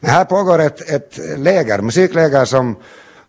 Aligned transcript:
Men 0.00 0.10
här 0.10 0.24
pågår 0.24 0.58
ett, 0.58 0.90
ett 0.90 1.18
läger, 1.36 1.78
musikläger 1.78 2.44
som 2.44 2.76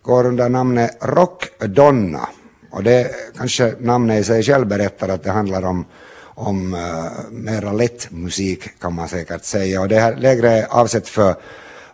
går 0.01 0.25
under 0.25 0.49
namnet 0.49 0.97
Rockdonna. 1.01 2.29
Och 2.71 2.83
det 2.83 3.15
kanske 3.37 3.73
namnet 3.79 4.19
i 4.19 4.23
sig 4.23 4.43
själv 4.43 4.67
berättar 4.67 5.09
att 5.09 5.23
det 5.23 5.31
handlar 5.31 5.65
om, 5.65 5.85
om 6.19 6.73
uh, 6.73 7.31
mera 7.31 7.71
lätt 7.71 8.11
musik 8.11 8.79
kan 8.79 8.93
man 8.93 9.07
säkert 9.07 9.43
säga. 9.43 9.81
Och 9.81 9.87
det 9.87 9.99
här 9.99 10.15
lägret 10.15 10.51
är 10.51 10.79
avsett 10.79 11.07
för 11.07 11.35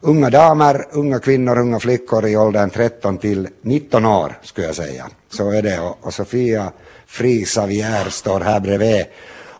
unga 0.01 0.29
damer, 0.29 0.87
unga 0.91 1.19
kvinnor, 1.19 1.57
unga 1.57 1.79
flickor 1.79 2.25
i 2.27 2.37
åldern 2.37 2.69
13 2.69 3.17
till 3.17 3.47
19 3.61 4.05
år 4.05 4.39
skulle 4.43 4.67
jag 4.67 4.75
säga. 4.75 5.07
Så 5.29 5.51
är 5.51 5.61
det 5.61 5.79
och, 5.79 5.97
och 6.01 6.13
Sofia 6.13 6.71
Fri 7.07 7.45
Savier 7.45 8.09
står 8.09 8.39
här 8.39 8.59
bredvid 8.59 9.05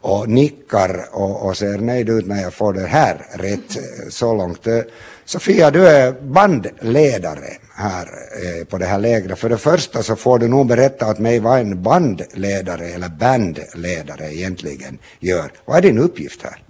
och 0.04 0.30
nickar 0.30 1.06
och, 1.12 1.46
och 1.46 1.58
ser 1.58 1.78
nöjd 1.78 2.10
ut 2.10 2.28
när 2.28 2.42
jag 2.42 2.54
får 2.54 2.74
det 2.74 2.88
här 2.88 3.26
rätt 3.34 3.78
så 4.10 4.36
långt. 4.36 4.68
Eh, 4.68 4.80
Sofia, 5.26 5.72
du 5.72 5.88
är 5.88 6.12
bandledare 6.12 7.58
här 7.76 8.08
eh, 8.46 8.66
på 8.66 8.78
det 8.78 8.86
här 8.86 9.00
lägret. 9.00 9.40
För 9.40 9.50
det 9.50 9.58
första 9.58 10.04
så 10.04 10.16
får 10.16 10.40
du 10.40 10.48
nog 10.48 10.68
berätta 10.68 11.12
åt 11.12 11.20
mig 11.20 11.40
vad 11.40 11.60
en 11.60 11.84
bandledare 11.84 12.86
eller 12.86 13.10
bandledare 13.10 14.34
egentligen 14.36 15.00
gör. 15.20 15.52
Vad 15.66 15.78
är 15.78 15.82
din 15.82 16.00
uppgift 16.00 16.42
här? 16.44 16.64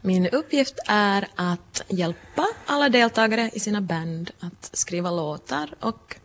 Min 0.00 0.26
uppgift 0.28 0.78
är 0.88 1.28
att 1.36 1.82
hjälpa 1.88 2.46
alla 2.66 2.88
deltagare 2.88 3.50
i 3.52 3.60
sina 3.60 3.80
band 3.80 4.30
att 4.40 4.70
skriva 4.72 5.10
låtar 5.10 5.74
och 5.80 6.16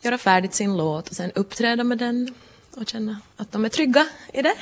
göra 0.00 0.18
färdigt 0.18 0.54
sin 0.54 0.76
låt 0.76 1.08
och 1.08 1.16
sen 1.16 1.32
uppträda 1.34 1.84
med 1.84 1.98
den 1.98 2.34
och 2.76 2.88
känna 2.88 3.20
att 3.36 3.52
de 3.52 3.64
är 3.64 3.68
trygga 3.68 4.06
i 4.32 4.42
det. 4.42 4.54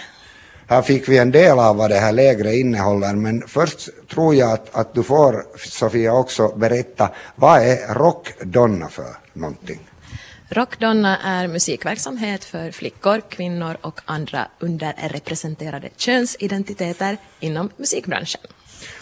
Här 0.69 0.83
fick 0.83 1.09
vi 1.09 1.19
en 1.19 1.31
del 1.31 1.59
av 1.59 1.77
vad 1.77 1.91
det 1.91 1.99
här 1.99 2.13
lägret 2.13 2.55
innehåller, 2.55 3.15
men 3.15 3.43
först 3.49 3.89
tror 4.09 4.35
jag 4.35 4.53
att, 4.53 4.75
att 4.75 4.95
du 4.95 5.03
får, 5.03 5.45
Sofia, 5.59 6.13
också 6.13 6.49
berätta 6.49 7.11
vad 7.37 7.63
är 7.63 7.95
Rockdonna 7.95 8.89
för 8.89 9.17
någonting? 9.33 9.81
Rockdonna 10.49 11.19
är 11.19 11.49
musikverksamhet 11.49 12.45
för 12.45 12.71
flickor, 12.71 13.21
kvinnor 13.29 13.77
och 13.81 14.01
andra 14.05 14.49
underrepresenterade 14.59 15.89
könsidentiteter 15.97 17.17
inom 17.41 17.71
musikbranschen. 17.77 18.41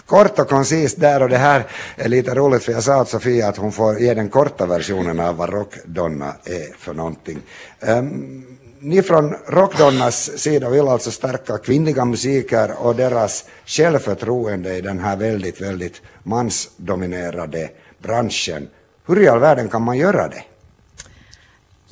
Kort 0.07 0.39
och 0.39 0.49
koncist 0.49 1.01
där 1.01 1.23
och 1.23 1.29
det 1.29 1.39
här 1.39 1.67
är 1.97 2.09
lite 2.09 2.35
roligt 2.35 2.65
för 2.65 2.73
jag 2.73 2.83
sa 2.83 3.01
åt 3.01 3.09
Sofia 3.09 3.49
att 3.49 3.57
hon 3.57 3.73
får 3.73 4.01
ge 4.01 4.15
den 4.15 4.29
korta 4.29 4.67
versionen 4.67 5.21
av 5.21 5.37
vad 5.37 5.53
Rockdonna 5.53 6.35
är 6.45 6.77
för 6.79 6.95
någonting. 6.95 7.41
Um, 7.81 8.59
ni 8.85 9.03
från 9.03 9.35
Rockdonnas 9.47 10.39
sida 10.39 10.71
vill 10.71 10.89
alltså 10.89 11.11
stärka 11.11 11.59
kvinnliga 11.59 12.05
musiker 12.05 12.73
och 12.79 12.97
deras 12.97 13.45
självförtroende 13.67 14.77
i 14.77 14.81
den 14.81 14.99
här 14.99 15.17
väldigt, 15.17 15.61
väldigt 15.61 16.03
mansdominerade 16.23 17.71
branschen. 17.99 18.69
Hur 19.07 19.23
i 19.23 19.29
all 19.29 19.39
världen 19.39 19.69
kan 19.69 19.83
man 19.83 19.99
göra 19.99 20.29
det? 20.29 20.45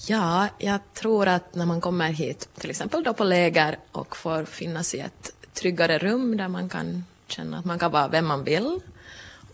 Ja, 0.07 0.49
jag 0.59 0.81
tror 0.95 1.29
att 1.29 1.55
när 1.55 1.67
man 1.67 1.81
kommer 1.81 2.09
hit, 2.09 2.49
till 2.59 2.71
exempel 2.71 3.03
då 3.03 3.15
på 3.15 3.25
läger 3.25 3.79
och 3.93 4.17
får 4.17 4.45
finnas 4.45 4.95
i 4.95 4.99
ett 5.01 5.33
tryggare 5.55 5.99
rum 5.99 6.37
där 6.37 6.49
man 6.49 6.69
kan 6.69 7.05
känna 7.27 7.59
att 7.59 7.65
man 7.65 7.79
kan 7.79 7.93
vara 7.93 8.09
vem 8.09 8.27
man 8.27 8.45
vill 8.45 8.81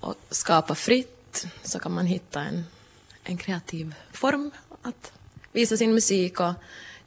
och 0.01 0.15
skapa 0.31 0.75
fritt, 0.75 1.47
så 1.63 1.79
kan 1.79 1.93
man 1.93 2.07
hitta 2.07 2.41
en, 2.41 2.65
en 3.25 3.37
kreativ 3.37 3.95
form 4.13 4.51
att 4.83 5.13
visa 5.53 5.77
sin 5.77 5.95
musik 5.95 6.41
och 6.41 6.53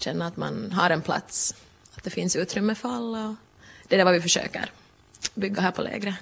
känna 0.03 0.27
att 0.27 0.37
man 0.37 0.71
har 0.71 0.89
en 0.89 1.01
plats, 1.01 1.55
att 1.95 2.03
det 2.03 2.09
finns 2.09 2.35
utrymme 2.35 2.75
för 2.75 2.89
alla. 2.89 3.35
Det 3.87 3.99
är 3.99 4.05
vad 4.05 4.13
vi 4.13 4.21
försöker 4.21 4.71
bygga 5.35 5.61
här 5.61 5.71
på 5.71 5.81
lägret. 5.81 6.15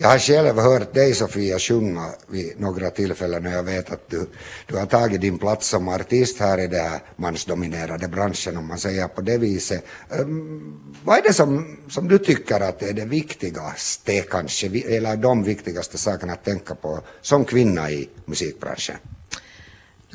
Jag 0.00 0.08
har 0.08 0.18
själv 0.18 0.58
hört 0.58 0.94
dig 0.94 1.14
Sofia 1.14 1.58
sjunga 1.58 2.06
vid 2.26 2.60
några 2.60 2.90
tillfällen 2.90 3.46
och 3.46 3.52
jag 3.52 3.62
vet 3.62 3.92
att 3.92 4.10
du, 4.10 4.26
du 4.66 4.76
har 4.76 4.86
tagit 4.86 5.20
din 5.20 5.38
plats 5.38 5.68
som 5.68 5.88
artist 5.88 6.40
här 6.40 6.58
i 6.58 6.66
den 6.66 6.80
här 6.80 7.00
mansdominerade 7.16 8.08
branschen 8.08 8.56
om 8.56 8.66
man 8.66 8.78
säger 8.78 9.08
på 9.08 9.20
det 9.20 9.38
viset. 9.38 9.84
Um, 10.08 10.94
vad 11.04 11.18
är 11.18 11.22
det 11.22 11.32
som, 11.32 11.78
som 11.88 12.08
du 12.08 12.18
tycker 12.18 12.60
att 12.60 12.82
är 12.82 12.92
det 12.92 13.04
viktigaste 13.04 14.20
kanske, 14.20 14.66
eller 14.96 15.16
de 15.16 15.44
viktigaste 15.44 15.98
sakerna 15.98 16.32
att 16.32 16.44
tänka 16.44 16.74
på 16.74 17.00
som 17.22 17.44
kvinna 17.44 17.90
i 17.90 18.08
musikbranschen? 18.24 18.96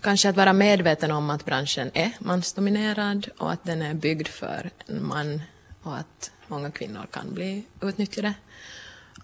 Kanske 0.03 0.29
att 0.29 0.35
vara 0.35 0.53
medveten 0.53 1.11
om 1.11 1.29
att 1.29 1.45
branschen 1.45 1.91
är 1.93 2.11
mansdominerad 2.19 3.27
och 3.37 3.51
att 3.51 3.63
den 3.63 3.81
är 3.81 3.93
byggd 3.93 4.27
för 4.27 4.69
en 4.87 5.07
man 5.07 5.41
och 5.83 5.97
att 5.97 6.31
många 6.47 6.71
kvinnor 6.71 7.07
kan 7.11 7.33
bli 7.33 7.63
utnyttjade 7.81 8.33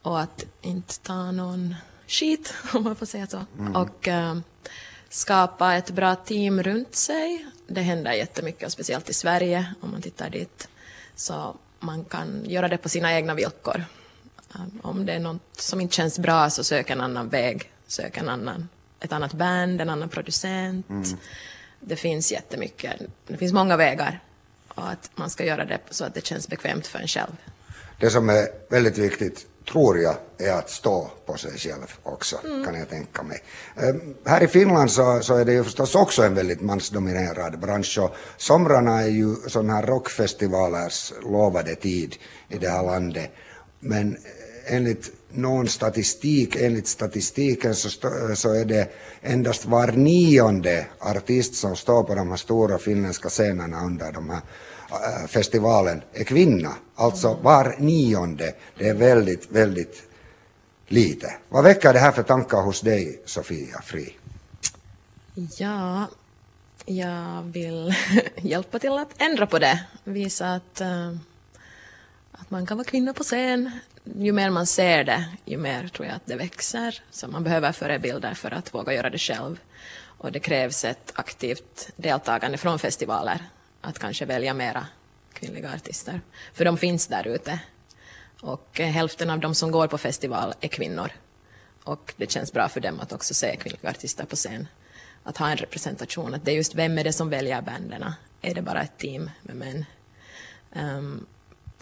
och 0.02 0.20
att 0.20 0.46
inte 0.62 1.00
ta 1.00 1.32
någon 1.32 1.76
skit, 2.08 2.54
om 2.74 2.84
man 2.84 2.96
får 2.96 3.06
säga 3.06 3.28
så. 3.28 3.46
Mm. 3.60 3.76
Och 3.76 4.08
äh, 4.08 4.38
skapa 5.10 5.76
ett 5.76 5.92
bra 5.92 6.16
team 6.16 6.64
runt 6.64 6.96
sig. 6.96 7.46
Det 7.68 7.82
händer 7.82 8.14
jättemycket, 8.14 8.72
speciellt 8.72 9.10
i 9.10 9.14
Sverige, 9.14 9.74
om 9.82 9.92
man 9.92 10.02
tittar 10.02 10.30
dit. 10.30 10.70
Så 11.16 11.56
man 11.80 12.06
kan 12.06 12.46
göra 12.46 12.68
det 12.68 12.78
på 12.78 12.90
sina 12.90 13.14
egna 13.14 13.34
villkor. 13.34 13.84
Um, 14.56 14.80
om 14.84 15.06
det 15.06 15.14
är 15.14 15.20
något 15.20 15.60
som 15.60 15.82
inte 15.82 15.96
känns 15.96 16.20
bra, 16.20 16.50
så 16.50 16.64
sök 16.64 16.90
en 16.90 17.02
annan 17.02 17.30
väg. 17.30 17.72
Sök 17.88 18.18
en 18.18 18.30
annan, 18.30 18.68
ett 19.00 19.12
annat 19.12 19.34
band, 19.34 19.82
en 19.82 19.90
annan 19.90 20.10
producent. 20.10 20.90
Mm. 20.90 21.04
Det 21.80 21.96
finns 21.96 22.32
jättemycket. 22.32 22.94
Det 23.28 23.38
finns 23.38 23.54
många 23.54 23.78
vägar. 23.78 24.20
Och 24.68 24.90
att 24.90 25.12
man 25.16 25.30
ska 25.30 25.46
göra 25.46 25.66
det 25.66 25.80
så 25.90 26.06
att 26.06 26.14
det 26.14 26.26
känns 26.26 26.48
bekvämt 26.48 26.88
för 26.88 27.00
en 27.00 27.08
själv. 27.08 27.36
Det 28.00 28.10
som 28.10 28.30
är 28.30 28.48
väldigt 28.70 28.98
viktigt 28.98 29.46
tror 29.72 29.98
jag 30.00 30.16
är 30.38 30.54
att 30.54 30.70
stå 30.70 31.12
på 31.26 31.38
sig 31.38 31.58
själv 31.58 31.94
också, 32.04 32.38
mm. 32.46 32.66
kan 32.66 32.76
jag 32.76 32.90
tänka 32.90 33.24
mig. 33.24 33.44
Um, 33.76 34.16
här 34.26 34.44
i 34.44 34.48
Finland 34.48 34.92
så, 34.92 35.20
så 35.22 35.36
är 35.36 35.46
det 35.46 35.54
ju 35.54 35.64
förstås 35.64 35.96
också 35.96 36.24
en 36.24 36.36
väldigt 36.36 36.62
mansdominerad 36.62 37.60
bransch 37.60 38.00
och 38.02 38.16
somrarna 38.38 39.02
är 39.02 39.08
ju 39.08 39.36
sådana 39.48 39.74
här 39.74 39.86
rockfestivalers 39.86 41.14
lovade 41.24 41.76
tid 41.76 42.16
i 42.50 42.58
det 42.58 42.70
här 42.70 42.84
landet. 42.84 43.32
Men 43.80 44.18
enligt 44.70 45.12
någon 45.32 45.68
statistik, 45.68 46.56
enligt 46.56 46.88
statistiken 46.88 47.76
så, 47.76 47.90
så 48.36 48.54
är 48.54 48.66
det 48.66 48.92
endast 49.22 49.66
var 49.66 49.88
nionde 49.88 50.86
artist 51.00 51.56
som 51.56 51.76
står 51.76 52.04
på 52.04 52.16
de 52.16 52.30
här 52.30 52.38
stora 52.38 52.78
finländska 52.78 53.30
scenerna 53.30 53.86
under 53.86 54.12
de 54.12 54.30
här 54.30 54.42
Äh, 54.92 55.28
festivalen 55.28 56.02
är 56.14 56.24
kvinna. 56.24 56.76
Alltså 56.96 57.34
var 57.34 57.76
nionde. 57.80 58.56
Det 58.78 58.88
är 58.90 58.94
väldigt, 58.94 59.52
väldigt 59.52 60.04
lite. 60.88 61.34
Vad 61.50 61.64
väcker 61.64 61.94
det 61.94 62.00
här 62.00 62.12
för 62.12 62.24
tankar 62.24 62.62
hos 62.62 62.82
dig, 62.82 63.22
Sofia 63.26 63.82
Fri? 63.82 64.18
Ja, 65.58 66.08
jag 66.86 67.44
vill 67.44 67.94
hjälpa 68.36 68.80
till 68.80 68.98
att 68.98 69.22
ändra 69.22 69.48
på 69.48 69.60
det. 69.60 69.86
Visa 70.04 70.54
att, 70.54 70.82
uh, 70.82 71.16
att 72.32 72.52
man 72.52 72.66
kan 72.66 72.78
vara 72.78 72.88
kvinna 72.88 73.14
på 73.14 73.24
scen. 73.24 73.72
Ju 74.16 74.32
mer 74.32 74.50
man 74.50 74.66
ser 74.66 75.04
det, 75.04 75.26
ju 75.46 75.58
mer 75.58 75.88
tror 75.88 76.08
jag 76.08 76.16
att 76.16 76.26
det 76.26 76.36
växer. 76.36 77.04
Så 77.12 77.28
man 77.28 77.44
behöver 77.44 77.72
förebilder 77.72 78.34
för 78.34 78.52
att 78.52 78.74
våga 78.74 78.94
göra 78.94 79.10
det 79.10 79.18
själv. 79.18 79.60
Och 80.02 80.32
det 80.32 80.40
krävs 80.40 80.86
ett 80.86 81.12
aktivt 81.16 81.90
deltagande 81.96 82.58
från 82.58 82.80
festivaler 82.80 83.40
att 83.82 84.00
kanske 84.00 84.26
välja 84.26 84.54
mera 84.54 84.88
kvinnliga 85.34 85.74
artister. 85.74 86.22
För 86.54 86.66
de 86.66 86.78
finns 86.78 87.08
där 87.08 87.28
ute. 87.28 87.60
Och 88.42 88.80
hälften 88.80 89.30
av 89.30 89.40
de 89.40 89.56
som 89.56 89.72
går 89.72 89.88
på 89.88 89.98
festival 89.98 90.54
är 90.62 90.68
kvinnor. 90.68 91.12
Och 91.84 92.14
det 92.18 92.32
känns 92.32 92.54
bra 92.54 92.70
för 92.70 92.80
dem 92.80 93.00
att 93.00 93.14
också 93.14 93.34
se 93.34 93.56
kvinnliga 93.56 93.90
artister 93.90 94.26
på 94.26 94.36
scen. 94.36 94.68
Att 95.24 95.38
ha 95.38 95.50
en 95.50 95.58
representation. 95.58 96.34
Att 96.34 96.46
det 96.46 96.52
är 96.52 96.56
just 96.56 96.76
vem 96.76 96.98
är 96.98 97.04
det 97.04 97.14
som 97.14 97.30
väljer 97.30 97.62
banden? 97.62 98.14
Är 98.42 98.54
det 98.54 98.62
bara 98.62 98.82
ett 98.82 98.98
team 98.98 99.30
med 99.42 99.56
män? 99.56 99.86
Um, 100.74 101.26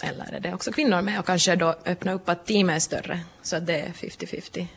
eller 0.01 0.33
är 0.33 0.39
det 0.39 0.53
också 0.53 0.71
kvinnor 0.71 1.01
med? 1.01 1.19
Och 1.19 1.25
kanske 1.25 1.55
då 1.55 1.75
öppna 1.85 2.13
upp 2.13 2.29
att 2.29 2.45
teamet 2.45 2.75
är 2.75 2.79
större. 2.79 3.19
Så 3.41 3.55
att 3.55 3.67
det 3.67 3.79
är 3.79 3.89
50-50. 3.89 4.67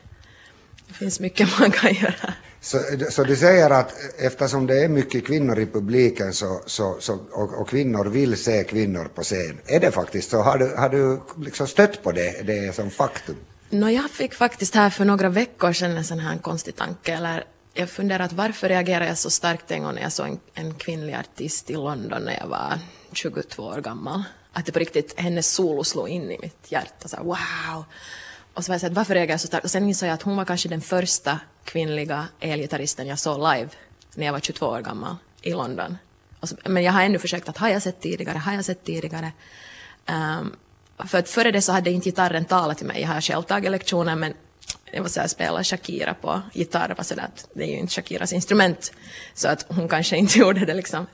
Det 0.87 0.93
finns 0.93 1.19
mycket 1.19 1.49
man 1.59 1.71
kan 1.71 1.93
göra. 1.93 2.33
Så, 2.61 2.79
så 3.09 3.23
du 3.23 3.35
säger 3.35 3.69
att 3.69 3.93
eftersom 4.17 4.67
det 4.67 4.83
är 4.83 4.87
mycket 4.87 5.25
kvinnor 5.27 5.59
i 5.59 5.65
publiken 5.65 6.33
så, 6.33 6.61
så, 6.65 6.97
så 6.99 7.19
och, 7.31 7.61
och, 7.61 7.69
kvinnor 7.69 8.05
vill 8.05 8.37
se 8.37 8.63
kvinnor 8.63 9.09
på 9.15 9.21
scen, 9.21 9.57
är 9.65 9.79
det 9.79 9.91
faktiskt 9.91 10.29
så? 10.29 10.41
Har 10.41 10.57
du, 10.57 10.75
har 10.75 10.89
du 10.89 11.21
liksom 11.45 11.67
stött 11.67 12.03
på 12.03 12.11
det, 12.11 12.47
det 12.47 12.75
som 12.75 12.89
faktum? 12.89 13.35
No, 13.69 13.89
jag 13.89 14.11
fick 14.11 14.33
faktiskt 14.33 14.75
här 14.75 14.89
för 14.89 15.05
några 15.05 15.29
veckor 15.29 15.73
sedan 15.73 15.97
en 15.97 16.03
sån 16.03 16.19
här 16.19 16.37
konstig 16.37 16.75
tanke, 16.75 17.13
eller 17.13 17.43
jag 17.73 17.89
funderat 17.89 18.33
varför 18.33 18.69
reagerade 18.69 19.07
jag 19.07 19.17
så 19.17 19.29
starkt 19.29 19.71
en 19.71 19.83
gång 19.83 19.95
när 19.95 20.01
jag 20.01 20.11
såg 20.11 20.27
en, 20.27 20.39
en 20.53 20.73
kvinnlig 20.73 21.13
artist 21.13 21.69
i 21.69 21.73
London 21.73 22.21
när 22.21 22.37
jag 22.37 22.47
var 22.47 22.79
22 23.11 23.63
år 23.63 23.81
gammal. 23.81 24.23
Att 24.53 24.65
det 24.65 24.71
på 24.71 24.79
riktigt, 24.79 25.19
hennes 25.19 25.53
solo 25.53 25.83
slog 25.83 26.09
in 26.09 26.31
i 26.31 26.37
mitt 26.41 26.71
hjärta. 26.71 27.07
Så 27.07 27.15
här, 27.15 27.23
wow! 27.23 27.85
Och 28.53 28.65
så 28.65 28.71
var 28.71 28.73
jag 28.73 28.81
så 28.81 28.87
här, 28.87 28.93
varför 28.93 29.13
reagerar 29.13 29.33
jag 29.33 29.41
så 29.41 29.47
starkt? 29.47 29.65
Och 29.65 29.71
sen 29.71 29.87
insåg 29.87 30.09
jag 30.09 30.13
att 30.13 30.21
hon 30.21 30.37
var 30.37 30.45
kanske 30.45 30.69
den 30.69 30.81
första 30.81 31.39
kvinnliga 31.63 32.27
elgitarristen 32.39 33.07
jag 33.07 33.19
såg 33.19 33.37
live 33.37 33.69
när 34.15 34.25
jag 34.25 34.33
var 34.33 34.39
22 34.39 34.65
år 34.65 34.81
gammal 34.81 35.15
i 35.41 35.51
London. 35.51 35.97
Så, 36.43 36.55
men 36.65 36.83
jag 36.83 36.91
har 36.91 37.03
ännu 37.03 37.19
försökt 37.19 37.49
att 37.49 37.57
har 37.57 37.69
jag 37.69 37.81
sett 37.81 38.01
tidigare, 38.01 38.37
har 38.37 38.53
jag 38.53 38.65
sett 38.65 38.83
tidigare? 38.83 39.31
Um, 40.09 40.55
för 41.07 41.17
att 41.17 41.29
före 41.29 41.51
det 41.51 41.61
så 41.61 41.71
hade 41.71 41.91
inte 41.91 42.09
gitarren 42.09 42.45
talat 42.45 42.77
till 42.77 42.87
mig. 42.87 43.01
Jag 43.01 43.07
har 43.07 43.21
själv 43.21 43.43
tagit 43.43 43.71
lektioner 43.71 44.15
men 44.15 44.33
jag 44.91 45.01
var 45.01 45.09
så 45.09 45.19
här, 45.19 45.27
spela 45.27 45.63
Shakira 45.63 46.13
på 46.13 46.41
gitarr, 46.53 46.93
var 46.97 47.03
så 47.03 47.15
där, 47.15 47.29
det 47.53 47.63
är 47.63 47.67
ju 47.67 47.77
inte 47.77 47.93
Shakiras 47.93 48.33
instrument. 48.33 48.91
Så 49.33 49.47
att 49.47 49.65
hon 49.69 49.89
kanske 49.89 50.17
inte 50.17 50.39
gjorde 50.39 50.65
det 50.65 50.73
liksom. 50.73 51.07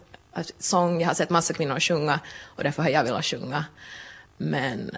Sång, 0.60 1.02
jag 1.02 1.08
har 1.08 1.14
sett 1.14 1.30
massa 1.30 1.54
kvinnor 1.54 1.80
sjunga 1.80 2.20
och 2.44 2.64
därför 2.64 2.84
har 2.84 2.90
jag 2.90 3.04
velat 3.04 3.26
sjunga. 3.26 3.66
Men 4.38 4.92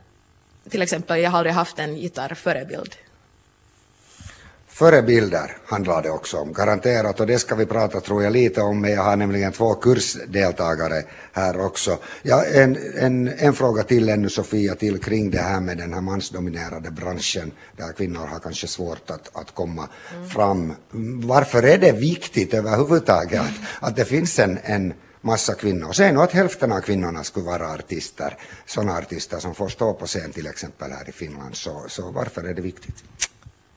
till 0.70 0.82
exempel, 0.82 1.20
jag 1.20 1.32
har 1.32 1.38
aldrig 1.38 1.56
haft 1.56 1.80
en 1.80 1.96
gitarrförebild 1.96 2.96
Förebilder 4.80 5.58
handlar 5.66 6.04
det 6.04 6.10
också 6.10 6.38
om, 6.38 6.54
garanterat, 6.54 7.20
och 7.20 7.28
det 7.28 7.40
ska 7.40 7.56
vi 7.56 7.66
prata 7.66 8.00
tror 8.00 8.24
jag 8.24 8.34
lite 8.34 8.62
om, 8.62 8.84
jag 8.84 9.04
har 9.04 9.16
nämligen 9.16 9.52
två 9.52 9.76
kursdeltagare 9.76 11.04
här 11.34 11.66
också. 11.66 11.98
Ja, 12.22 12.46
en, 12.46 12.78
en, 12.98 13.28
en 13.28 13.54
fråga 13.54 13.84
till 13.84 14.10
ännu 14.10 14.30
Sofia, 14.30 14.76
till 14.76 15.04
kring 15.04 15.32
det 15.32 15.42
här 15.42 15.60
med 15.60 15.78
den 15.78 15.94
här 15.94 16.02
mansdominerade 16.02 16.92
branschen, 16.92 17.52
där 17.78 17.94
kvinnor 17.94 18.28
har 18.28 18.40
kanske 18.40 18.68
svårt 18.68 19.10
att, 19.10 19.30
att 19.34 19.56
komma 19.56 19.88
mm. 20.16 20.30
fram. 20.30 20.74
Varför 21.24 21.64
är 21.64 21.78
det 21.78 21.92
viktigt 21.92 22.54
överhuvudtaget 22.54 23.42
att, 23.42 23.88
att 23.90 23.96
det 23.96 24.06
finns 24.06 24.40
en, 24.40 24.60
en 24.64 24.94
massa 25.22 25.56
kvinnor. 25.56 25.94
Säg 25.94 26.12
nu 26.14 26.20
att 26.20 26.32
hälften 26.32 26.72
av 26.72 26.82
kvinnorna 26.82 27.24
skulle 27.24 27.46
vara 27.46 27.74
artister, 27.74 28.38
sådana 28.66 28.98
artister 28.98 29.40
som 29.40 29.56
får 29.56 29.70
stå 29.70 29.94
på 29.94 30.08
scen 30.08 30.32
till 30.32 30.48
exempel 30.48 30.92
här 30.92 31.10
i 31.10 31.12
Finland, 31.12 31.56
så, 31.56 31.86
så 31.88 32.12
varför 32.12 32.44
är 32.44 32.54
det 32.54 32.62
viktigt? 32.62 33.04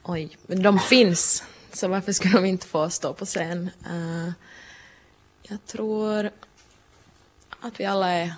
Oj, 0.03 0.37
men 0.47 0.63
de 0.63 0.79
finns, 0.79 1.43
så 1.73 1.89
varför 1.89 2.13
skulle 2.13 2.35
de 2.35 2.45
inte 2.45 2.67
få 2.67 2.91
stå 2.91 3.15
på 3.15 3.25
scen? 3.25 3.71
Uh, 3.91 4.31
jag 5.43 5.67
tror 5.67 6.31
att 7.61 7.81
vi 7.81 7.85
alla 7.85 8.11
är... 8.11 8.35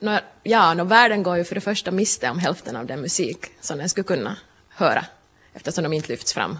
Nå, 0.00 0.18
ja, 0.42 0.74
nå, 0.74 0.84
världen 0.84 1.22
går 1.22 1.36
ju 1.36 1.44
för 1.44 1.54
det 1.54 1.60
första 1.60 1.90
miste 1.90 2.30
om 2.30 2.38
hälften 2.38 2.76
av 2.76 2.86
den 2.86 3.00
musik 3.00 3.46
som 3.60 3.78
den 3.78 3.88
skulle 3.88 4.04
kunna 4.04 4.36
höra, 4.68 5.04
eftersom 5.52 5.84
de 5.84 5.92
inte 5.92 6.08
lyfts 6.08 6.32
fram. 6.32 6.58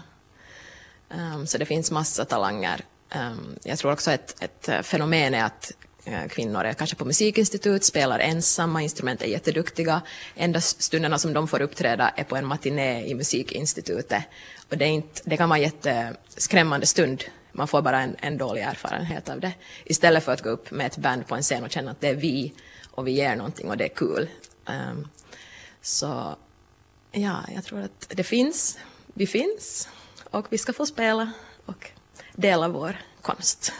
Um, 1.09 1.47
så 1.47 1.57
det 1.57 1.65
finns 1.65 1.91
massa 1.91 2.25
talanger. 2.25 2.85
Um, 3.15 3.55
jag 3.63 3.79
tror 3.79 3.91
också 3.91 4.11
att 4.11 4.43
ett 4.43 4.85
fenomen 4.85 5.33
är 5.33 5.43
att 5.43 5.71
Eh, 6.09 6.27
kvinnor 6.27 6.63
är 6.63 6.73
kanske 6.73 6.95
på 6.95 7.05
musikinstitut, 7.05 7.83
spelar 7.83 8.19
ensamma, 8.19 8.81
instrument 8.81 9.21
är 9.21 9.27
jätteduktiga. 9.27 10.01
Enda 10.35 10.61
stunderna 10.61 11.19
som 11.19 11.33
de 11.33 11.47
får 11.47 11.61
uppträda 11.61 12.09
är 12.09 12.23
på 12.23 12.35
en 12.35 12.45
matiné 12.45 13.05
i 13.05 13.15
musikinstitutet. 13.15 14.23
Och 14.69 14.77
det, 14.77 14.85
är 14.85 14.89
inte, 14.89 15.21
det 15.25 15.37
kan 15.37 15.49
vara 15.49 15.59
en 15.59 15.63
jätteskrämmande 15.63 16.85
stund. 16.85 17.23
Man 17.51 17.67
får 17.67 17.81
bara 17.81 18.01
en, 18.01 18.15
en 18.19 18.37
dålig 18.37 18.61
erfarenhet 18.61 19.29
av 19.29 19.39
det. 19.39 19.53
Istället 19.85 20.23
för 20.23 20.31
att 20.31 20.41
gå 20.41 20.49
upp 20.49 20.71
med 20.71 20.87
ett 20.87 20.97
band 20.97 21.27
på 21.27 21.35
en 21.35 21.41
scen 21.41 21.63
och 21.63 21.71
känna 21.71 21.91
att 21.91 22.01
det 22.01 22.07
är 22.07 22.15
vi 22.15 22.53
och 22.91 23.07
vi 23.07 23.11
ger 23.11 23.35
någonting 23.35 23.69
och 23.69 23.77
det 23.77 23.85
är 23.85 23.95
kul. 23.95 24.29
Um, 24.65 25.07
så 25.81 26.35
ja, 27.11 27.43
jag 27.55 27.63
tror 27.63 27.81
att 27.81 28.09
det 28.09 28.23
finns, 28.23 28.77
vi 29.13 29.27
finns 29.27 29.89
och 30.23 30.45
vi 30.49 30.57
ska 30.57 30.73
få 30.73 30.85
spela 30.85 31.31
och 31.65 31.91
dela 32.35 32.67
vår 32.67 33.01
konst. 33.21 33.73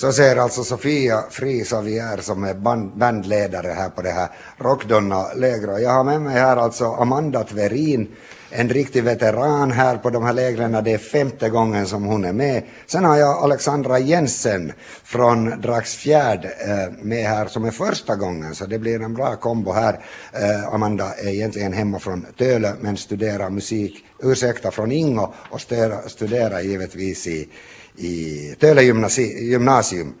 Så 0.00 0.12
säger 0.12 0.36
alltså 0.36 0.64
Sofia 0.64 1.24
Frisavier 1.30 2.16
som 2.16 2.44
är 2.44 2.54
band, 2.54 2.92
bandledare 2.94 3.68
här 3.68 3.88
på 3.90 4.02
det 4.02 4.10
här 4.10 4.28
Rockdonna 4.58 5.32
lägret. 5.34 5.82
Jag 5.82 5.90
har 5.90 6.04
med 6.04 6.22
mig 6.22 6.32
här 6.32 6.56
alltså 6.56 6.84
Amanda 6.84 7.44
Tverin, 7.44 8.08
en 8.50 8.68
riktig 8.68 9.04
veteran 9.04 9.70
här 9.70 9.96
på 9.96 10.10
de 10.10 10.24
här 10.24 10.32
lägren. 10.32 10.84
Det 10.84 10.92
är 10.92 10.98
femte 10.98 11.48
gången 11.48 11.86
som 11.86 12.04
hon 12.04 12.24
är 12.24 12.32
med. 12.32 12.62
Sen 12.86 13.04
har 13.04 13.16
jag 13.16 13.44
Alexandra 13.44 13.98
Jensen 13.98 14.72
från 15.04 15.60
Dragsfjärd 15.60 16.44
eh, 16.44 16.92
med 17.02 17.24
här 17.24 17.46
som 17.46 17.64
är 17.64 17.70
första 17.70 18.16
gången, 18.16 18.54
så 18.54 18.66
det 18.66 18.78
blir 18.78 19.02
en 19.02 19.14
bra 19.14 19.36
kombo 19.36 19.72
här. 19.72 20.00
Eh, 20.32 20.74
Amanda 20.74 21.14
är 21.14 21.28
egentligen 21.28 21.72
hemma 21.72 21.98
från 21.98 22.26
Tölö 22.38 22.72
men 22.80 22.96
studerar 22.96 23.50
musik, 23.50 24.04
ursäkta, 24.22 24.70
från 24.70 24.92
Ingo 24.92 25.32
och 25.50 25.60
studerar 26.06 26.60
givetvis 26.60 27.26
i 27.26 27.48
i 27.96 28.54
Töle 28.60 28.82
gymnasium 28.82 30.14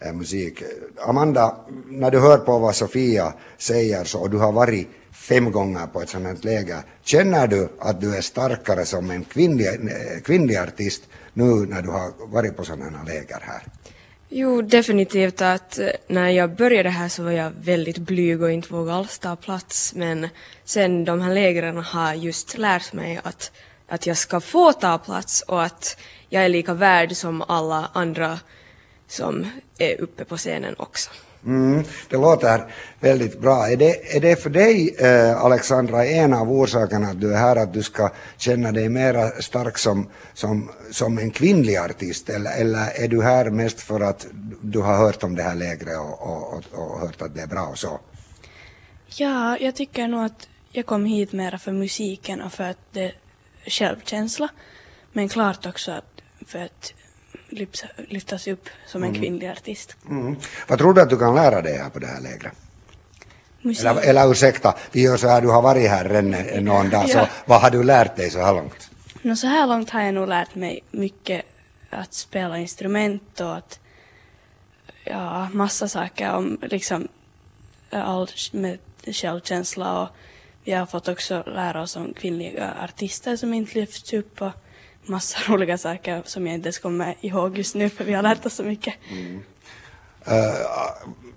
eh, 0.00 0.12
musik. 0.12 0.62
Amanda, 1.06 1.56
när 1.88 2.10
du 2.10 2.20
hör 2.20 2.38
på 2.38 2.58
vad 2.58 2.74
Sofia 2.74 3.32
säger 3.58 4.04
så, 4.04 4.20
och 4.20 4.30
du 4.30 4.38
har 4.38 4.52
varit 4.52 4.88
fem 5.16 5.52
gånger 5.52 5.86
på 5.86 6.02
ett 6.02 6.08
sådant 6.08 6.44
här 6.44 6.50
läger, 6.50 6.82
känner 7.02 7.46
du 7.46 7.68
att 7.78 8.00
du 8.00 8.16
är 8.16 8.20
starkare 8.20 8.84
som 8.84 9.10
en 9.10 9.24
kvinnlig, 9.24 9.66
eh, 9.66 10.20
kvinnlig 10.24 10.56
artist 10.56 11.02
nu 11.32 11.44
när 11.44 11.82
du 11.82 11.88
har 11.88 12.12
varit 12.26 12.56
på 12.56 12.64
sådana 12.64 12.98
här 12.98 13.06
läger 13.06 13.40
här? 13.42 13.62
Jo, 14.28 14.62
definitivt 14.62 15.42
att 15.42 15.78
eh, 15.78 15.88
när 16.08 16.30
jag 16.30 16.56
började 16.56 16.88
här 16.88 17.08
så 17.08 17.22
var 17.22 17.30
jag 17.30 17.52
väldigt 17.60 17.98
blyg 17.98 18.42
och 18.42 18.52
inte 18.52 18.72
vågade 18.72 18.98
alls 18.98 19.18
ta 19.18 19.36
plats 19.36 19.94
men 19.94 20.28
sen 20.64 21.04
de 21.04 21.20
här 21.20 21.34
lägren 21.34 21.76
har 21.76 22.14
just 22.14 22.58
lärt 22.58 22.92
mig 22.92 23.20
att, 23.24 23.52
att 23.88 24.06
jag 24.06 24.16
ska 24.16 24.40
få 24.40 24.72
ta 24.72 24.98
plats 24.98 25.42
och 25.42 25.62
att 25.62 25.96
jag 26.28 26.44
är 26.44 26.48
lika 26.48 26.74
värd 26.74 27.16
som 27.16 27.42
alla 27.42 27.90
andra 27.92 28.40
som 29.08 29.50
är 29.78 30.00
uppe 30.00 30.24
på 30.24 30.36
scenen 30.36 30.74
också. 30.78 31.10
Mm, 31.46 31.84
det 32.10 32.16
låter 32.16 32.64
väldigt 33.00 33.40
bra. 33.40 33.68
Är 33.68 33.76
det, 33.76 34.16
är 34.16 34.20
det 34.20 34.42
för 34.42 34.50
dig, 34.50 34.96
eh, 34.98 35.44
Alexandra, 35.44 36.06
en 36.06 36.32
av 36.32 36.50
orsakerna 36.50 37.08
att 37.08 37.20
du 37.20 37.34
är 37.34 37.38
här, 37.38 37.56
att 37.56 37.72
du 37.72 37.82
ska 37.82 38.10
känna 38.36 38.72
dig 38.72 38.88
mera 38.88 39.30
stark 39.30 39.78
som, 39.78 40.08
som, 40.34 40.70
som 40.90 41.18
en 41.18 41.30
kvinnlig 41.30 41.76
artist, 41.76 42.28
eller, 42.28 42.60
eller 42.60 43.04
är 43.04 43.08
du 43.08 43.22
här 43.22 43.50
mest 43.50 43.80
för 43.80 44.00
att 44.00 44.26
du 44.60 44.78
har 44.78 44.96
hört 44.96 45.22
om 45.22 45.34
det 45.34 45.42
här 45.42 45.54
lägret 45.54 45.98
och, 45.98 46.22
och, 46.22 46.54
och, 46.54 46.64
och 46.72 47.00
hört 47.00 47.22
att 47.22 47.34
det 47.34 47.40
är 47.40 47.46
bra 47.46 47.66
och 47.66 47.78
så? 47.78 48.00
Ja, 49.06 49.58
jag 49.58 49.74
tycker 49.74 50.08
nog 50.08 50.24
att 50.24 50.48
jag 50.72 50.86
kom 50.86 51.04
hit 51.04 51.32
mera 51.32 51.58
för 51.58 51.72
musiken 51.72 52.42
och 52.42 52.52
för 52.52 52.64
att 52.64 52.92
det 52.92 53.04
är 53.64 53.70
självkänsla, 53.70 54.48
men 55.12 55.28
klart 55.28 55.66
också 55.66 55.92
att 55.92 56.22
för 56.46 56.58
att 56.58 56.92
lyftas 58.08 58.46
upp 58.46 58.68
som 58.86 59.02
en 59.02 59.08
mm. 59.08 59.20
kvinnlig 59.20 59.48
artist. 59.48 59.96
Mm. 60.08 60.36
Vad 60.68 60.78
tror 60.78 60.94
du 60.94 61.00
att 61.00 61.10
du 61.10 61.18
kan 61.18 61.34
lära 61.34 61.62
dig 61.62 61.78
här 61.78 61.90
på 61.90 61.98
det 61.98 62.06
här 62.06 62.20
lägret? 62.20 62.52
Eller, 63.80 64.08
eller 64.08 64.30
ursäkta, 64.30 64.74
vi 64.92 65.02
gör 65.02 65.16
så 65.16 65.28
här, 65.28 65.40
du 65.40 65.48
har 65.48 65.62
varit 65.62 65.90
här 65.90 66.04
en, 66.04 66.30
någon 66.64 66.90
dag, 66.90 67.04
ja. 67.08 67.08
så 67.08 67.28
vad 67.46 67.60
har 67.60 67.70
du 67.70 67.82
lärt 67.82 68.16
dig 68.16 68.30
så 68.30 68.38
här 68.38 68.52
långt? 68.52 68.90
No, 69.22 69.36
så 69.36 69.46
här 69.46 69.66
långt 69.66 69.90
har 69.90 70.02
jag 70.02 70.14
nog 70.14 70.28
lärt 70.28 70.54
mig 70.54 70.80
mycket 70.90 71.42
att 71.90 72.14
spela 72.14 72.58
instrument 72.58 73.40
och 73.40 73.56
att, 73.56 73.78
ja, 75.04 75.48
massa 75.52 75.88
saker 75.88 76.34
om 76.34 76.58
liksom 76.62 77.08
allt 77.90 78.52
med 78.52 78.78
självkänsla 79.06 80.02
och 80.02 80.08
vi 80.64 80.72
har 80.72 80.86
fått 80.86 81.08
också 81.08 81.42
lära 81.46 81.82
oss 81.82 81.96
om 81.96 82.14
kvinnliga 82.14 82.74
artister 82.84 83.36
som 83.36 83.54
inte 83.54 83.78
lyfts 83.78 84.12
upp 84.12 84.42
och 84.42 84.52
massa 85.08 85.38
roliga 85.52 85.78
saker 85.78 86.22
som 86.24 86.46
jag 86.46 86.54
inte 86.54 86.66
ens 86.66 86.78
kommer 86.78 87.16
ihåg 87.20 87.58
just 87.58 87.74
nu 87.74 87.88
för 87.88 88.04
vi 88.04 88.12
har 88.12 88.22
lärt 88.22 88.46
oss 88.46 88.54
så 88.54 88.62
mycket. 88.62 88.94
Mm. 89.10 89.42
Uh, 90.28 90.56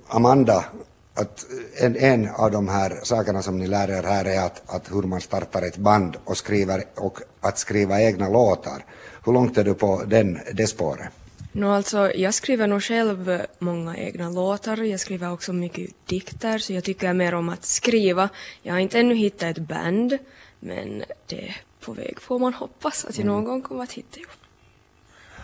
Amanda, 0.07 0.65
att 1.13 1.45
en, 1.81 1.95
en 1.95 2.29
av 2.29 2.51
de 2.51 2.67
här 2.67 2.99
sakerna 3.03 3.41
som 3.41 3.57
ni 3.57 3.67
lär 3.67 3.89
er 3.89 4.03
här 4.03 4.25
är 4.25 4.45
att, 4.45 4.75
att 4.75 4.91
hur 4.91 5.01
man 5.01 5.21
startar 5.21 5.61
ett 5.61 5.77
band 5.77 6.17
och, 6.25 6.37
skriver, 6.37 6.83
och 6.95 7.19
att 7.41 7.57
skriva 7.57 8.01
egna 8.01 8.29
låtar. 8.29 8.85
Hur 9.25 9.33
långt 9.33 9.57
är 9.57 9.63
du 9.63 9.73
på 9.73 10.03
den, 10.07 10.39
det 10.53 10.67
spåret? 10.67 11.09
No, 11.51 11.65
alltså, 11.65 12.11
jag 12.15 12.33
skriver 12.33 12.67
nog 12.67 12.83
själv 12.83 13.41
många 13.59 13.97
egna 13.97 14.29
låtar. 14.29 14.77
Jag 14.77 14.99
skriver 14.99 15.31
också 15.31 15.53
mycket 15.53 15.89
dikter, 16.05 16.57
så 16.57 16.73
jag 16.73 16.83
tycker 16.83 17.13
mer 17.13 17.33
om 17.33 17.49
att 17.49 17.65
skriva. 17.65 18.29
Jag 18.61 18.73
har 18.73 18.79
inte 18.79 18.99
ännu 18.99 19.15
hittat 19.15 19.57
ett 19.57 19.67
band, 19.67 20.17
men 20.59 21.03
det 21.27 21.55
på 21.85 21.93
väg 21.93 22.21
får 22.21 22.39
man 22.39 22.53
hoppas 22.53 23.05
att 23.05 23.17
jag 23.17 23.27
någon 23.27 23.43
gång 23.43 23.61
kommer 23.61 23.83
att 23.83 23.91
hitta 23.91 24.19
ihop. 24.19 24.31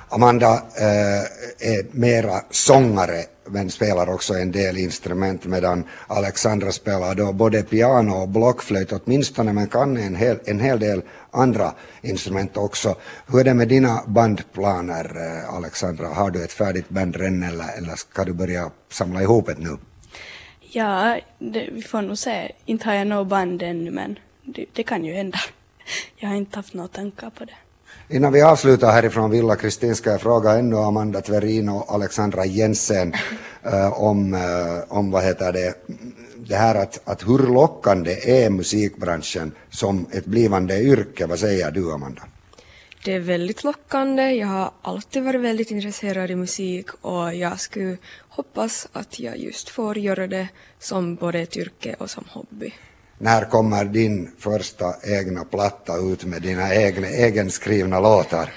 Amanda 0.10 0.54
äh, 0.77 1.70
är 1.70 1.86
mera 1.92 2.42
sångare 2.50 3.25
men 3.48 3.70
spelar 3.70 4.10
också 4.10 4.34
en 4.34 4.51
del 4.51 4.77
instrument 4.77 5.46
medan 5.46 5.84
Alexandra 6.08 6.72
spelar 6.72 7.15
då 7.15 7.34
både 7.34 7.63
piano 7.63 8.12
och 8.12 8.30
blockflöjt 8.30 8.92
åtminstone 8.92 9.54
men 9.54 9.68
kan 9.68 9.98
en 9.98 10.15
hel, 10.15 10.39
en 10.46 10.60
hel 10.60 10.80
del 10.80 11.01
andra 11.32 11.74
instrument 12.01 12.58
också. 12.58 12.96
Hur 13.27 13.39
är 13.39 13.44
det 13.44 13.54
med 13.54 13.68
dina 13.68 14.04
bandplaner 14.08 15.06
äh, 15.06 15.56
Alexandra? 15.56 16.08
Har 16.08 16.32
du 16.32 16.44
ett 16.44 16.54
färdigt 16.54 16.89
band 16.89 17.15
redan 17.15 17.44
eller, 17.44 17.77
eller 17.77 17.96
ska 17.96 18.24
du 18.24 18.34
börja 18.34 18.72
samla 18.89 19.22
ihop 19.22 19.50
ett 19.50 19.60
nu? 19.60 19.77
Ja, 20.60 21.20
det, 21.39 21.70
vi 21.72 21.82
får 21.82 22.01
nog 22.01 22.18
se. 22.18 22.51
Inte 22.65 22.86
har 22.86 22.96
jag 22.96 23.08
något 23.08 23.27
band 23.27 23.62
ännu 23.62 23.92
men 23.92 24.20
det, 24.44 24.65
det 24.74 24.84
kan 24.84 25.06
ju 25.06 25.13
hända. 25.13 25.39
Jag 26.18 26.30
har 26.30 26.36
inte 26.36 26.60
haft 26.60 26.74
några 26.74 26.88
tankar 26.88 27.30
på 27.30 27.46
det. 27.46 27.54
Innan 28.10 28.34
vi 28.34 28.42
avslutar 28.42 28.92
härifrån 28.92 29.32
Villa 29.32 29.56
Kristin 29.56 29.96
ska 29.96 30.12
jag 30.12 30.22
fråga 30.22 30.51
ännu 30.51 30.75
Amanda 30.75 31.22
Tverin 31.22 31.70
och 31.70 31.94
Alexandra 31.94 32.46
Jensen 32.46 33.13
uh, 33.65 33.94
om, 34.01 34.34
uh, 34.34 34.39
om 34.88 35.12
vad 35.12 35.24
heter 35.24 35.54
det, 35.54 35.74
det 36.38 36.56
här 36.56 36.75
att, 36.75 37.01
att 37.06 37.27
hur 37.27 37.54
lockande 37.54 38.44
är 38.46 38.50
musikbranschen 38.50 39.51
som 39.70 40.06
ett 40.12 40.25
blivande 40.25 40.82
yrke? 40.82 41.25
Vad 41.25 41.39
säger 41.39 41.72
du 41.72 41.94
Amanda? 41.94 42.22
Det 43.06 43.13
är 43.13 43.20
väldigt 43.20 43.63
lockande. 43.63 44.32
Jag 44.32 44.48
har 44.48 44.72
alltid 44.82 45.24
varit 45.24 45.42
väldigt 45.42 45.72
intresserad 45.72 46.32
i 46.32 46.36
musik 46.36 46.89
och 47.01 47.36
jag 47.36 47.60
skulle 47.60 47.98
hoppas 48.30 48.88
att 48.94 49.20
jag 49.20 49.38
just 49.38 49.70
får 49.70 49.98
göra 49.98 50.27
det 50.27 50.48
som 50.80 51.15
både 51.15 51.39
ett 51.39 51.58
yrke 51.58 51.96
och 52.00 52.10
som 52.10 52.24
hobby. 52.30 52.74
När 53.17 53.45
kommer 53.45 53.86
din 53.86 54.31
första 54.39 54.86
egna 55.03 55.45
platta 55.45 55.98
ut 55.98 56.25
med 56.25 56.41
dina 56.41 56.75
egna 56.75 57.07
egenskrivna 57.10 58.00
låtar? 58.00 58.50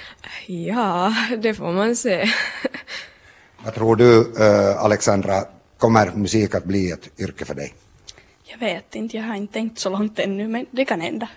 Ja, 0.47 1.15
det 1.43 1.55
får 1.55 1.73
man 1.73 1.97
se. 1.97 2.29
Vad 3.65 3.75
tror 3.75 3.97
du, 3.97 4.33
eh, 4.41 4.85
Alexandra, 4.85 5.45
kommer 5.79 6.11
musik 6.11 6.55
att 6.55 6.65
bli 6.65 6.91
ett 6.91 7.21
yrke 7.21 7.45
för 7.45 7.55
dig? 7.55 7.75
Jag 8.45 8.59
vet 8.59 8.95
inte, 8.95 9.17
jag 9.17 9.25
har 9.25 9.35
inte 9.35 9.53
tänkt 9.53 9.79
så 9.79 9.91
långt 9.91 10.19
ännu, 10.19 10.49
men 10.49 10.67
det 10.71 10.85
kan 10.85 11.01
hända. 11.01 11.29